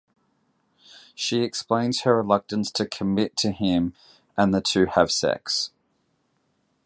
[1.13, 3.93] She explains her reluctance to commit to him
[4.35, 5.71] and the two have sex.